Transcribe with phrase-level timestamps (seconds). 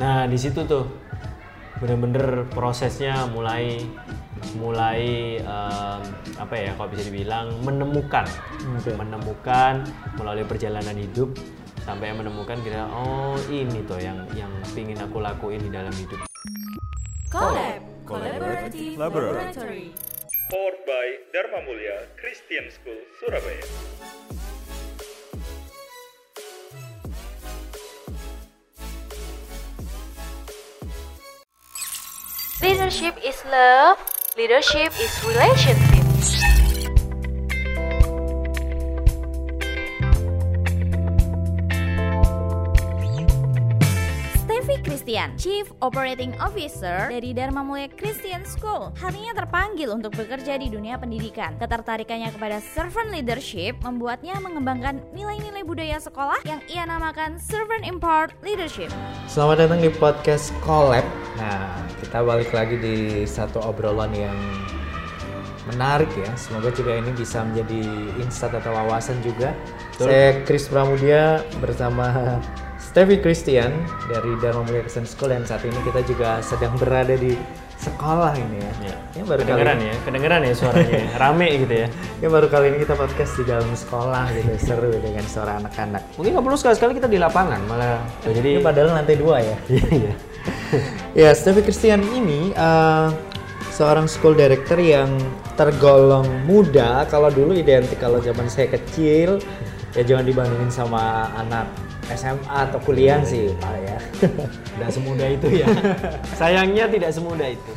[0.00, 0.88] Nah di situ tuh
[1.76, 3.84] bener-bener prosesnya mulai
[4.56, 5.00] mulai
[5.40, 6.00] em,
[6.40, 8.24] apa ya kalau bisa dibilang menemukan
[8.76, 8.96] Oke.
[8.96, 9.84] menemukan
[10.16, 11.36] melalui perjalanan hidup
[11.84, 16.20] sampai menemukan kira oh ini tuh yang yang pingin aku lakuin di dalam hidup
[17.32, 19.92] Collab Collaborative Laboratory
[20.50, 23.62] Powered by Dharma Mulia Christian School Surabaya.
[32.90, 34.02] Leadership is love.
[34.34, 35.78] Leadership is relationship.
[44.42, 50.66] Steffi Christian, Chief Operating Officer dari Dharma Mulia Christian School, hatinya terpanggil untuk bekerja di
[50.66, 51.54] dunia pendidikan.
[51.62, 58.90] Ketertarikannya kepada servant leadership membuatnya mengembangkan nilai-nilai budaya sekolah yang ia namakan Servant Empowered Leadership.
[59.30, 61.06] Selamat datang di podcast Collab.
[61.38, 64.34] Nah, kita balik lagi di satu obrolan yang
[65.70, 66.26] menarik ya.
[66.34, 67.86] Semoga juga ini bisa menjadi
[68.18, 69.54] insight atau wawasan juga.
[69.94, 72.34] Saya Chris Pramudia bersama
[72.82, 73.70] Steffi Christian
[74.10, 77.38] dari Dharma Mulia Christian School dan saat ini kita juga sedang berada di
[77.78, 78.72] sekolah ini ya.
[78.90, 81.88] ya Ya, baru kali kedengeran ya kedengeran ya suaranya rame gitu ya
[82.20, 86.02] ya baru kali ini kita podcast di dalam sekolah gitu seru dengan suara anak-anak.
[86.18, 89.56] mungkin nggak perlu sekali-sekali kita di lapangan malah Oh, jadi Ini padahal lantai dua ya.
[89.72, 90.12] iya iya
[91.18, 93.08] Ya, Steffi Christian ini eh,
[93.74, 95.10] seorang school director yang
[95.58, 97.04] tergolong muda.
[97.10, 99.42] Kalau dulu identik kalau zaman saya kecil,
[99.98, 101.66] ya jangan dibandingin sama anak
[102.14, 103.98] SMA atau kuliah sih, Pak ya.
[104.80, 105.68] tidak semudah itu ya
[106.40, 107.72] sayangnya tidak semudah itu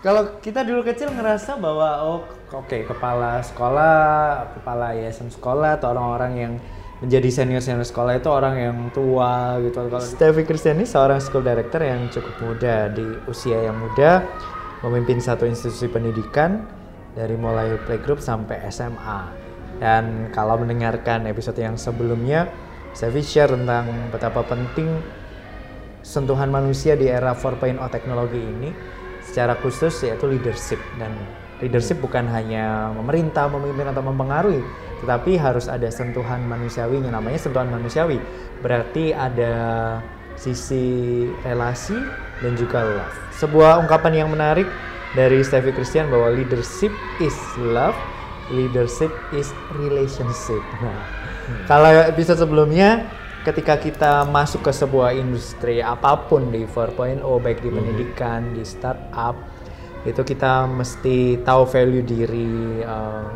[0.00, 2.20] Kalau kita dulu kecil ngerasa bahwa oh
[2.54, 6.52] oke kepala sekolah, kepala yayasan sekolah atau orang-orang yang
[6.98, 9.78] menjadi senior senior sekolah itu orang yang tua gitu.
[10.02, 14.26] Steffi Christian ini seorang school director yang cukup muda di usia yang muda,
[14.82, 16.66] memimpin satu institusi pendidikan
[17.14, 19.20] dari mulai playgroup sampai SMA.
[19.78, 22.50] Dan kalau mendengarkan episode yang sebelumnya,
[22.90, 24.90] Steffi share tentang betapa penting
[26.02, 28.74] sentuhan manusia di era 4.0 teknologi ini
[29.22, 31.12] secara khusus yaitu leadership dan
[31.58, 34.62] leadership bukan hanya memerintah, memimpin atau mempengaruhi,
[35.02, 38.22] tetapi harus ada sentuhan manusiawi yang namanya sentuhan manusiawi.
[38.62, 39.54] Berarti ada
[40.38, 41.98] sisi relasi
[42.42, 43.18] dan juga love.
[43.34, 44.66] Sebuah ungkapan yang menarik
[45.18, 47.96] dari Steffi Christian bahwa leadership is love,
[48.54, 50.62] leadership is relationship.
[51.48, 53.08] Nah, kalau episode sebelumnya
[53.40, 59.32] ketika kita masuk ke sebuah industri apa pun di 4.0 baik di pendidikan, di startup
[60.06, 63.26] itu kita mesti tahu value diri eh,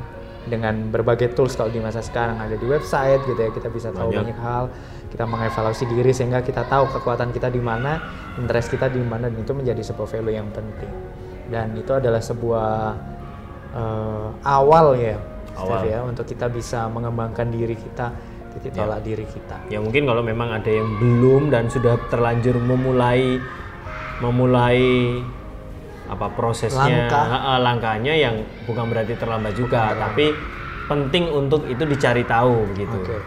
[0.42, 2.38] dengan berbagai tools kalau di masa sekarang.
[2.38, 4.34] Ada di website gitu ya kita bisa tahu Banyak.
[4.34, 4.64] banyak hal.
[5.10, 8.00] Kita mengevaluasi diri sehingga kita tahu kekuatan kita di mana
[8.38, 10.90] interest kita di mana dan itu menjadi sebuah value yang penting.
[11.50, 12.70] Dan itu adalah sebuah
[13.74, 15.18] eh, awal ya
[15.52, 15.84] Awal.
[15.84, 18.08] ya untuk kita bisa mengembangkan diri kita
[18.56, 19.56] titik tolak diri kita.
[19.68, 23.40] Ya mungkin kalau memang ada yang belum dan sudah terlanjur memulai
[24.20, 24.80] memulai
[26.12, 27.56] apa prosesnya Langkah.
[27.58, 28.34] Langkahnya yang
[28.64, 30.36] bukan berarti terlambat juga tapi
[30.84, 33.18] penting untuk itu dicari tahu begitu Oke.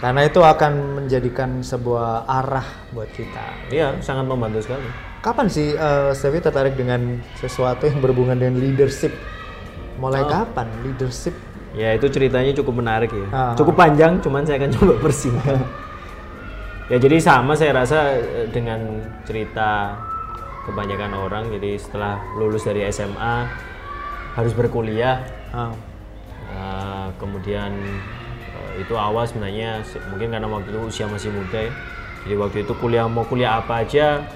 [0.00, 3.68] Karena itu akan menjadikan sebuah arah buat kita.
[3.68, 4.88] iya sangat membantu sekali
[5.20, 9.12] Kapan sih uh, Steffi tertarik dengan sesuatu yang berhubungan dengan leadership?
[10.00, 11.36] Mulai kapan leadership?
[11.70, 13.54] ya itu ceritanya cukup menarik ya Ah.
[13.54, 15.54] cukup panjang cuman saya akan coba persingkat
[16.90, 19.94] ya jadi sama saya rasa eh, dengan cerita
[20.62, 23.48] kebanyakan orang jadi setelah lulus dari SMA
[24.32, 25.72] harus berkuliah Ah,
[26.50, 27.70] Uh, kemudian
[28.50, 31.70] uh, itu awal sebenarnya se- mungkin karena waktu itu usia masih muda ya.
[32.20, 34.26] Jadi waktu itu kuliah mau kuliah apa aja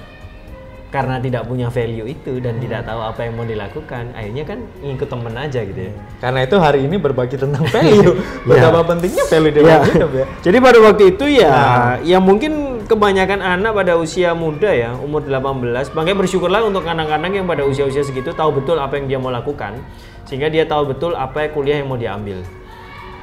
[0.89, 5.11] karena tidak punya value itu dan tidak tahu apa yang mau dilakukan, akhirnya kan ngikut
[5.11, 5.93] temen aja gitu ya.
[6.17, 8.15] Karena itu hari ini berbagi tentang value.
[8.15, 8.47] Iya.
[8.47, 9.67] Betapa pentingnya value di Ya.
[9.75, 10.27] dalam hidup ya.
[10.41, 11.95] Jadi pada waktu itu ya, Nah.
[11.99, 12.53] ya mungkin
[12.85, 18.05] kebanyakan anak pada usia muda ya, umur 18, makanya bersyukurlah untuk anak-anak yang pada usia-usia
[18.05, 19.81] segitu tahu betul apa yang dia mau lakukan,
[20.29, 22.41] sehingga dia tahu betul apa kuliah yang mau diambil,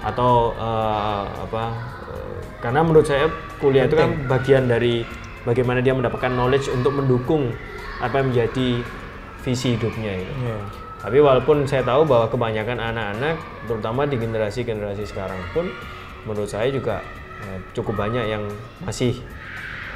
[0.04, 1.64] atau eh, apa?
[2.12, 3.30] eh, karena menurut saya
[3.62, 5.06] kuliah itu kan bagian dari
[5.46, 7.50] bagaimana dia mendapatkan knowledge untuk mendukung
[8.02, 8.70] apa yang menjadi
[9.42, 10.34] visi hidupnya itu.
[10.46, 10.60] Iya.
[11.02, 15.66] Tapi walaupun saya tahu bahwa kebanyakan anak-anak, terutama di generasi-generasi sekarang pun,
[16.30, 17.02] menurut saya juga
[17.74, 18.44] cukup banyak yang
[18.84, 19.22] masih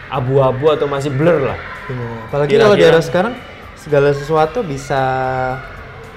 [0.10, 1.60] abu-abu atau masih blur lah.
[1.90, 2.08] Iya.
[2.30, 3.34] Apalagi kalau di era sekarang
[3.78, 5.02] segala sesuatu bisa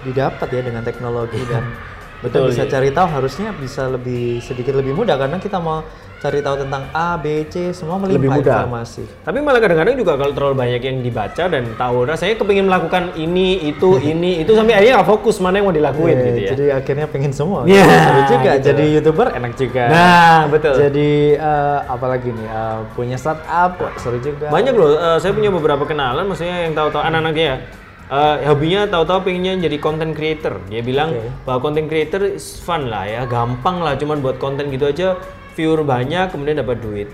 [0.07, 1.65] didapat ya dengan teknologi dan
[2.19, 2.73] Betul, kita bisa iya.
[2.75, 5.87] cari tahu harusnya bisa lebih sedikit lebih mudah karena kita mau
[6.19, 8.55] cari tahu tentang A, B, C semua Lebih melimpah mudah.
[8.67, 9.03] informasi.
[9.23, 13.70] Tapi malah kadang-kadang juga kalau terlalu banyak yang dibaca dan tahu rasanya kepingin melakukan ini,
[13.70, 16.50] itu, ini, itu sampai akhirnya nggak fokus mana yang mau dilakuin Iya, gitu ya.
[16.50, 17.62] Jadi akhirnya pengen semua.
[17.70, 18.50] Iya, Seru juga.
[18.59, 18.67] gitu.
[18.67, 19.82] Jadi youtuber enak juga.
[19.87, 20.75] Nah, betul.
[20.75, 24.50] Jadi eh, apalagi nih eh, punya startup seru juga.
[24.50, 27.59] Banyak loh, eh, saya punya beberapa kenalan, maksudnya yang tahu-tahu anak-anaknya ya.
[28.08, 30.60] Eh, hobinya tahu-tahu pengennya jadi content creator.
[30.69, 31.28] Dia bilang Oke.
[31.44, 35.20] bahwa content creator is fun lah ya, gampang lah, cuman buat konten gitu aja,
[35.55, 37.08] viewer banyak, kemudian dapat duit.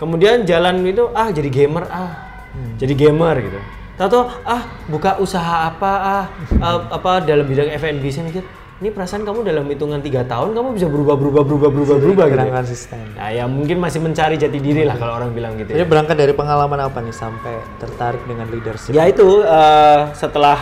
[0.00, 2.10] Kemudian jalan itu ah jadi gamer ah,
[2.74, 3.60] jadi gamer gitu.
[3.94, 8.42] Tahu-tahu ah buka usaha apa ah, eh, apa dalam bidang F&B saya mikir,
[8.82, 12.42] ini perasaan kamu dalam hitungan tiga tahun kamu bisa berubah berubah berubah berubah berubah gitu.
[12.42, 12.50] ya.
[12.50, 12.98] konsisten.
[13.14, 15.70] Nah ya mungkin masih mencari jati diri lah kalau orang bilang gitu.
[15.70, 15.86] Jadi Ya.
[15.86, 18.90] berangkat dari pengalaman apa nih sampai tertarik dengan leadership?
[18.90, 20.58] Ya itu eh, setelah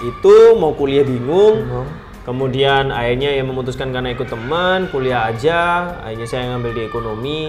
[0.00, 1.88] itu mau kuliah bingung, Bingung.
[2.24, 7.40] kemudian akhirnya ya memutuskan karena ikut teman kuliah aja, akhirnya saya ngambil di ekonomi,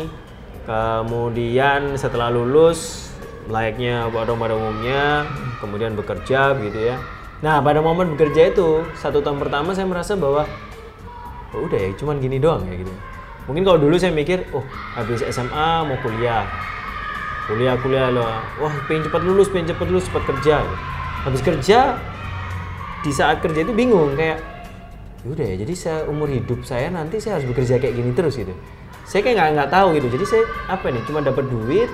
[0.67, 3.07] kemudian setelah lulus
[3.47, 5.23] layaknya pada umumnya,
[5.63, 6.99] kemudian bekerja begitu ya.
[7.39, 10.43] Nah pada momen bekerja itu satu tahun pertama saya merasa bahwa
[11.55, 12.93] oh, udah ya cuman gini doang ya gitu.
[13.47, 14.61] Mungkin kalau dulu saya mikir, oh
[14.93, 16.45] habis SMA mau kuliah,
[17.49, 18.29] kuliah kuliah loh
[18.61, 20.61] wah pengen cepat lulus pengen cepat lulus cepat kerja
[21.25, 21.97] habis kerja
[23.01, 24.37] di saat kerja itu bingung kayak
[25.25, 28.53] udah ya jadi saya umur hidup saya nanti saya harus bekerja kayak gini terus gitu.
[29.09, 30.07] Saya kayak nggak nggak tahu gitu.
[30.13, 31.89] Jadi saya apa nih cuma dapat duit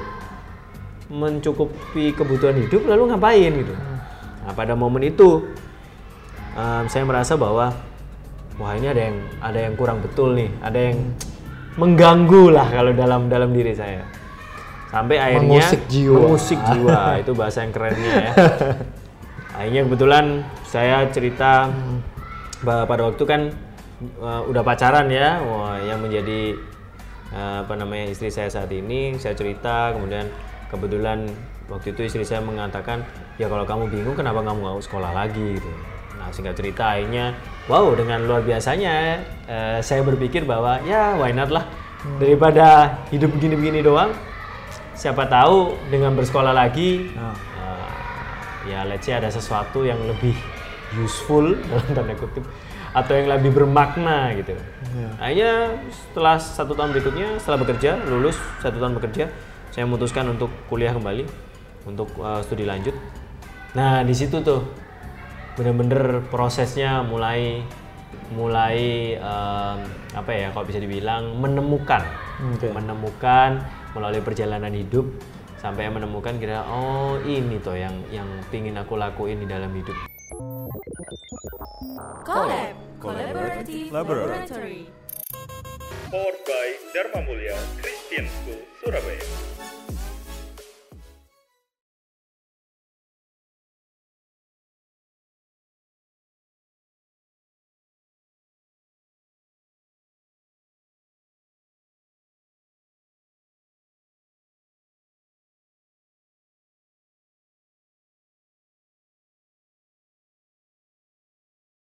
[1.07, 3.73] mencukupi kebutuhan hidup lalu ngapain gitu
[4.45, 5.49] nah pada momen itu
[6.53, 7.73] em, saya merasa bahwa
[8.61, 10.97] wah ini ada yang ada yang kurang betul nih ada yang
[11.75, 14.05] mengganggu lah kalau dalam dalam diri saya
[14.87, 16.15] sampai akhirnya Mengusik jiwa.
[16.15, 18.31] mengusik jiwa itu bahasa yang kerennya ya
[19.59, 20.25] akhirnya kebetulan
[20.63, 21.67] saya cerita
[22.63, 23.41] bahwa pada waktu kan
[24.23, 26.55] uh, udah pacaran ya wah yang menjadi
[27.35, 30.31] uh, apa namanya istri saya saat ini saya cerita kemudian
[30.71, 31.27] kebetulan
[31.69, 33.01] waktu itu istri saya mengatakan
[33.41, 35.57] ya kalau kamu bingung kenapa kamu mau sekolah lagi?
[35.57, 35.71] Gitu.
[36.15, 37.35] Nah singkat cerita akhirnya
[37.67, 41.65] wow dengan luar biasanya uh, saya berpikir bahwa ya why not lah.
[42.21, 44.13] Daripada hidup begini-begini doang
[44.93, 47.33] siapa tahu dengan bersekolah lagi Nah.
[47.33, 47.89] uh,
[48.69, 50.37] ya let's say ada sesuatu yang lebih
[51.01, 52.45] useful dalam tanda kutip
[52.95, 54.55] atau yang lebih bermakna gitu.
[55.19, 59.27] Akhirnya setelah satu tahun berikutnya setelah bekerja lulus satu tahun bekerja
[59.75, 61.27] saya memutuskan untuk kuliah kembali
[61.85, 62.93] untuk uh, studi lanjut.
[63.77, 64.65] Nah di situ tuh
[65.55, 67.63] bener-bener prosesnya mulai
[68.33, 68.77] mulai
[69.15, 69.77] em,
[70.11, 72.03] apa ya kalau bisa dibilang menemukan
[72.55, 72.73] Oke.
[72.73, 73.63] menemukan
[73.95, 75.05] melalui perjalanan hidup
[75.61, 79.95] sampai menemukan kira oh ini tuh yang yang pingin aku lakuin di dalam hidup
[82.25, 84.89] Collab, Collaborative Laboratory.
[86.09, 89.64] Powered by Dharma Mulia Christian School, Surabaya.